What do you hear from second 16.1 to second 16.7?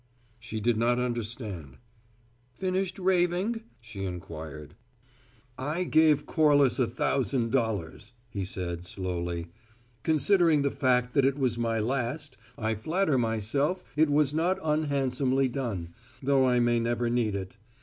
though I